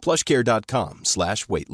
plushcare.com 0.00 1.00
slash 1.04 1.46
weight. 1.48 1.70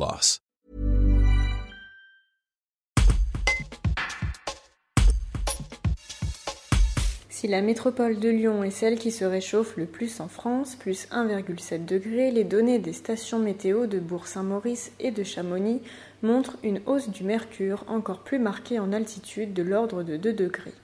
Si 7.28 7.48
la 7.48 7.60
métropole 7.60 8.18
de 8.18 8.28
Lyon 8.28 8.64
est 8.64 8.70
celle 8.70 8.98
qui 8.98 9.10
se 9.10 9.24
réchauffe 9.24 9.76
le 9.76 9.86
plus 9.86 10.20
en 10.20 10.28
France, 10.28 10.74
plus 10.74 11.06
1,7 11.10 11.84
degré, 11.84 12.30
les 12.30 12.44
données 12.44 12.78
des 12.78 12.92
stations 12.92 13.38
météo 13.38 13.86
de 13.86 13.98
Bourg-Saint-Maurice 13.98 14.92
et 15.00 15.10
de 15.10 15.22
Chamonix 15.22 15.80
montrent 16.22 16.56
une 16.62 16.80
hausse 16.86 17.08
du 17.08 17.24
mercure 17.24 17.84
encore 17.88 18.20
plus 18.20 18.38
marquée 18.38 18.78
en 18.78 18.92
altitude 18.92 19.52
de 19.52 19.62
l'ordre 19.62 20.02
de 20.02 20.16
2 20.16 20.32
degrés. 20.32 20.74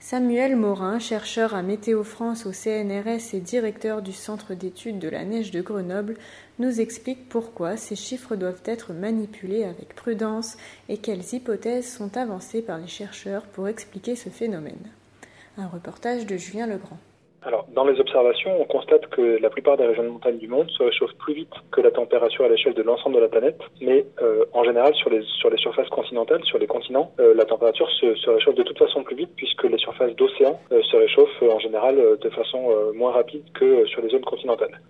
Samuel 0.00 0.54
Morin, 0.54 1.00
chercheur 1.00 1.54
à 1.54 1.62
Météo 1.62 2.04
France 2.04 2.46
au 2.46 2.52
CNRS 2.52 3.34
et 3.34 3.40
directeur 3.40 4.00
du 4.00 4.12
Centre 4.12 4.54
d'études 4.54 5.00
de 5.00 5.08
la 5.08 5.24
neige 5.24 5.50
de 5.50 5.60
Grenoble, 5.60 6.14
nous 6.60 6.80
explique 6.80 7.28
pourquoi 7.28 7.76
ces 7.76 7.96
chiffres 7.96 8.36
doivent 8.36 8.62
être 8.64 8.92
manipulés 8.92 9.64
avec 9.64 9.96
prudence 9.96 10.56
et 10.88 10.98
quelles 10.98 11.34
hypothèses 11.34 11.92
sont 11.92 12.16
avancées 12.16 12.62
par 12.62 12.78
les 12.78 12.86
chercheurs 12.86 13.42
pour 13.42 13.66
expliquer 13.66 14.14
ce 14.14 14.28
phénomène. 14.28 14.88
Un 15.56 15.66
reportage 15.66 16.26
de 16.26 16.36
Julien 16.36 16.68
Legrand. 16.68 16.98
Alors, 17.42 17.66
dans 17.72 17.84
les 17.84 18.00
observations, 18.00 18.60
on 18.60 18.64
constate 18.64 19.06
que 19.06 19.38
la 19.40 19.48
plupart 19.48 19.76
des 19.76 19.86
régions 19.86 20.02
de 20.02 20.08
montagne 20.08 20.38
du 20.38 20.48
monde 20.48 20.68
se 20.70 20.82
réchauffent 20.82 21.14
plus 21.18 21.34
vite 21.34 21.52
que 21.70 21.80
la 21.80 21.92
température 21.92 22.44
à 22.44 22.48
l'échelle 22.48 22.74
de 22.74 22.82
l'ensemble 22.82 23.14
de 23.16 23.20
la 23.20 23.28
planète, 23.28 23.60
mais 23.80 24.04
euh, 24.20 24.44
en 24.52 24.64
général, 24.64 24.92
sur 24.96 25.08
les, 25.08 25.22
sur 25.22 25.48
les 25.48 25.56
surfaces 25.56 25.88
continentales, 25.88 26.44
sur 26.44 26.58
les 26.58 26.66
continents, 26.66 27.12
euh, 27.20 27.34
la 27.34 27.44
température 27.44 27.88
se, 27.90 28.14
se, 28.16 28.30
réchauffe 28.30 28.56
de 28.56 28.64
toute 28.64 28.78
façon 28.78 29.04
plus 29.04 29.14
vite 29.14 29.30
puisque 29.36 29.64
les 29.64 29.78
surfaces 29.78 30.14
d'océan 30.16 30.58
euh, 30.72 30.82
se 30.82 30.96
réchauffent 30.96 31.42
en 31.42 31.60
général 31.60 31.96
de 32.20 32.30
façon 32.30 32.58
moins 32.94 33.12
rapide 33.12 33.42
que 33.54 33.86
sur 33.86 34.02
les 34.02 34.08
zones 34.08 34.24
continentales. 34.24 34.80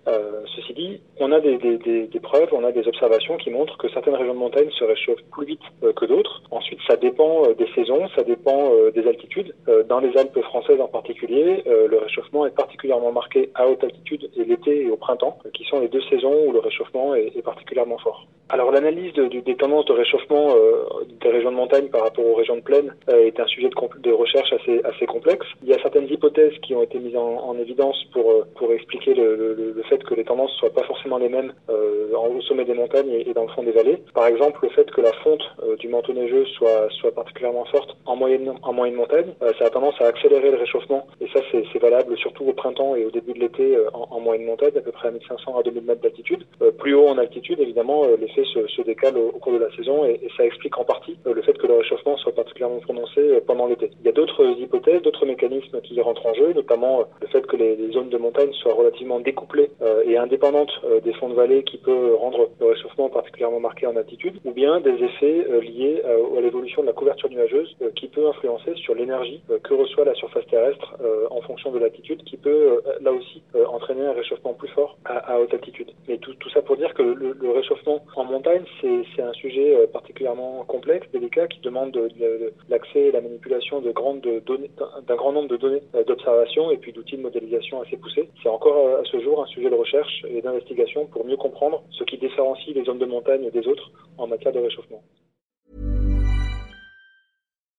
ceci 0.55 0.73
dit, 0.73 1.01
on 1.19 1.31
a 1.31 1.39
des, 1.39 1.57
des, 1.57 1.77
des, 1.77 2.07
des, 2.07 2.19
preuves, 2.19 2.49
on 2.51 2.63
a 2.63 2.71
des 2.71 2.87
observations 2.87 3.37
qui 3.37 3.51
montrent 3.51 3.77
que 3.77 3.89
certaines 3.89 4.15
régions 4.15 4.33
de 4.33 4.39
montagne 4.39 4.69
se 4.71 4.83
réchauffent 4.83 5.23
plus 5.31 5.45
vite 5.45 5.61
que 5.95 6.05
d'autres. 6.05 6.41
Ensuite, 6.51 6.79
ça 6.87 6.95
dépend 6.95 7.43
des 7.57 7.67
saisons, 7.75 8.07
ça 8.15 8.23
dépend 8.23 8.71
des 8.93 9.07
altitudes. 9.07 9.53
dans 9.87 9.99
les 9.99 10.15
Alpes 10.17 10.41
françaises 10.41 10.81
en 10.81 10.87
particulier, 10.87 11.63
le 11.65 11.97
réchauffement 11.97 12.38
est 12.45 12.55
particulièrement 12.55 13.11
marqué 13.11 13.49
à 13.55 13.67
haute 13.67 13.83
altitude 13.83 14.29
et 14.35 14.43
l'été 14.43 14.83
et 14.83 14.89
au 14.89 14.97
printemps, 14.97 15.37
qui 15.53 15.63
sont 15.65 15.79
les 15.79 15.87
deux 15.87 16.01
saisons 16.09 16.45
où 16.47 16.51
le 16.51 16.59
réchauffement 16.59 17.15
est, 17.15 17.41
particulièrement 17.43 17.97
fort. 17.97 18.27
Alors 18.49 18.71
l'analyse 18.71 19.13
de, 19.13 19.27
de, 19.27 19.39
des 19.39 19.55
tendances 19.55 19.85
de 19.85 19.93
réchauffement 19.93 20.49
euh, 20.55 21.05
des 21.21 21.29
régions 21.29 21.51
de 21.51 21.55
montagne 21.55 21.87
par 21.87 22.01
rapport 22.01 22.25
aux 22.25 22.33
régions 22.33 22.55
de 22.55 22.61
plaine 22.61 22.95
euh, 23.09 23.25
est 23.25 23.39
un 23.39 23.45
sujet 23.45 23.69
de, 23.69 24.11
recherche 24.11 24.51
assez, 24.53 25.05
complexe. 25.05 25.45
Il 25.63 25.69
y 25.69 25.73
a 25.73 25.81
certaines 25.81 26.11
hypothèses 26.11 26.57
qui 26.63 26.73
ont 26.75 26.81
été 26.81 26.99
mises 26.99 27.15
en, 27.15 27.37
en 27.49 27.57
évidence 27.57 27.95
pour, 28.11 28.31
euh, 28.31 28.47
pour 28.55 28.71
expliquer 28.73 29.13
le, 29.13 29.81
fait 29.87 30.03
que 30.03 30.13
les 30.15 30.23
tendances 30.23 30.51
soient 30.53 30.73
pas 30.73 30.83
forcément 30.83 31.17
les 31.17 31.29
mêmes 31.29 31.53
au 31.69 32.41
sommet 32.41 32.65
des 32.65 32.73
montagnes 32.73 33.09
et, 33.09 33.33
dans 33.33 33.43
le 33.43 33.49
fond 33.49 33.63
des 33.63 33.71
vallées. 33.71 33.97
Par 34.13 34.27
exemple, 34.27 34.59
le 34.61 34.69
fait 34.69 34.89
que 34.91 35.01
la 35.01 35.11
fonte 35.23 35.41
du 35.79 35.87
manteau 35.87 36.13
neigeux 36.13 36.45
soit, 36.57 36.89
soit 36.91 37.11
particulièrement 37.11 37.65
forte 37.65 37.97
en 38.05 38.15
moyenne, 38.15 38.53
en 38.61 38.73
moyenne 38.73 38.95
montagne, 38.95 39.33
ça 39.57 39.65
a 39.65 39.69
tendance 39.69 39.99
à 39.99 40.05
accélérer 40.05 40.51
le 40.51 40.57
réchauffement 40.57 41.07
et 41.21 41.27
ça 41.33 41.39
c'est 41.51 41.79
valable 41.79 42.17
surtout 42.29 42.45
au 42.45 42.53
printemps 42.53 42.95
et 42.95 43.05
au 43.05 43.11
début 43.11 43.33
de 43.33 43.39
l'été 43.39 43.77
en, 43.93 44.07
en, 44.11 44.19
moyenne 44.19 44.45
montagne, 44.45 44.71
à 44.75 44.81
peu 44.81 44.91
près 44.91 45.07
à 45.07 45.11
1500 45.11 45.57
à 45.57 45.63
2000 45.63 45.83
mètres 45.83 46.01
d'altitude. 46.01 46.45
plus 46.77 46.93
haut 46.93 47.07
en 47.07 47.17
altitude, 47.17 47.59
évidemment, 47.59 48.05
l'effet 48.19 48.43
se, 48.45 48.81
décale 48.81 49.17
au, 49.17 49.31
cours 49.39 49.53
de 49.53 49.59
la 49.59 49.71
saison 49.75 50.05
et, 50.05 50.19
ça 50.37 50.45
explique 50.45 50.77
en 50.77 50.83
partie 50.83 51.17
euh, 51.25 51.33
le 51.33 51.41
fait 51.41 51.57
que 51.57 51.67
le 51.67 51.75
réchauffement 51.75 52.17
soit 52.17 52.33
particulièrement 52.33 52.79
prononcé 52.79 53.19
euh, 53.19 53.41
pendant 53.45 53.67
l'été. 53.67 53.91
Il 53.99 54.05
y 54.05 54.09
a 54.09 54.11
d'autres 54.11 54.45
hypothèses, 54.59 55.01
d'autres 55.01 55.25
mécanismes 55.25 55.81
qui 55.81 55.99
rentrent 56.01 56.25
en 56.25 56.33
jeu, 56.33 56.53
notamment 56.53 57.01
euh, 57.01 57.03
le 57.21 57.27
fait 57.27 57.45
que 57.45 57.57
les 57.57 57.91
zones 57.91 58.09
de 58.09 58.17
montagne 58.17 58.53
soient 58.53 58.73
relativement 58.73 59.19
découplées 59.19 59.71
et 60.05 60.17
indépendantes 60.17 60.71
des 61.03 61.13
fonds 61.13 61.29
de 61.29 61.33
vallée 61.33 61.63
qui 61.63 61.77
peut 61.77 62.15
rendre 62.15 62.49
le 62.59 62.67
réchauffement 62.67 63.09
particulièrement 63.09 63.59
marqué 63.59 63.87
en 63.87 63.95
altitude, 63.95 64.39
ou 64.45 64.51
bien 64.51 64.79
des 64.79 65.03
effets 65.03 65.45
liés 65.61 66.01
à 66.05 66.41
l'évolution 66.41 66.81
de 66.81 66.87
la 66.87 66.93
couverture 66.93 67.29
nuageuse 67.29 67.75
qui 67.95 68.07
peut 68.07 68.27
influencer 68.27 68.73
sur 68.75 68.95
l'énergie 68.95 69.41
que 69.63 69.73
reçoit 69.73 70.05
la 70.05 70.15
surface 70.15 70.45
terrestre 70.47 70.95
en 71.29 71.41
fonction 71.41 71.71
de 71.71 71.79
l'altitude, 71.79 72.18
qui 72.25 72.37
peut 72.37 72.81
là 73.01 73.11
aussi 73.11 73.41
entraîner 73.67 74.05
un 74.05 74.13
réchauffement 74.13 74.53
plus 74.53 74.69
fort 74.69 74.97
à, 75.05 75.39
haute 75.39 75.53
altitude. 75.53 75.91
Mais 76.07 76.17
tout, 76.17 76.33
ça 76.53 76.61
pour 76.61 76.77
dire 76.77 76.93
que 76.93 77.03
le, 77.03 77.51
réchauffement 77.51 78.03
en 78.15 78.23
montagne, 78.25 78.63
c'est 78.81 79.21
un 79.21 79.33
sujet 79.33 79.75
euh, 79.75 79.87
particulièrement 79.87 80.63
complexe, 80.65 81.07
délicat, 81.11 81.47
qui 81.47 81.59
demande 81.61 81.91
de, 81.91 82.09
de, 82.19 82.53
l'accès 82.69 82.99
et 82.99 83.11
la 83.11 83.21
manipulation 83.21 83.81
de 83.81 83.91
grandes 83.91 84.21
données, 84.45 84.71
d'un 85.07 85.15
grand 85.15 85.31
nombre 85.31 85.49
de 85.49 85.57
données 85.57 85.81
euh, 85.95 86.03
d'observation 86.03 86.71
et 86.71 86.77
puis 86.77 86.93
d'outils 86.93 87.17
de 87.17 87.21
modélisation 87.21 87.81
assez 87.81 87.97
poussés. 87.97 88.29
C'est 88.43 88.49
encore 88.49 88.77
euh, 88.77 89.01
à 89.01 89.03
ce 89.05 89.19
jour 89.19 89.43
un 89.43 89.47
sujet 89.47 89.69
de 89.69 89.75
recherche 89.75 90.25
et 90.29 90.41
d'investigation 90.41 91.05
pour 91.07 91.25
mieux 91.25 91.37
comprendre 91.37 91.83
ce 91.91 92.03
qui 92.03 92.17
différencie 92.17 92.75
les 92.75 92.83
zones 92.83 92.99
de 92.99 93.05
montagne 93.05 93.49
des 93.49 93.67
autres 93.67 93.91
en 94.17 94.27
matière 94.27 94.53
de 94.53 94.59
réchauffement. 94.59 95.01